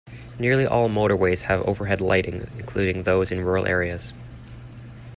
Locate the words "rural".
3.41-3.67